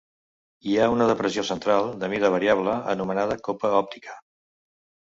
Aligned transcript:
Hi 0.69 0.71
ha 0.77 0.87
una 0.93 1.09
depressió 1.11 1.43
central, 1.49 1.91
de 2.05 2.09
mida 2.15 2.33
variable, 2.37 2.75
anomenada 2.97 3.39
copa 3.51 3.77
òptica. 3.85 4.19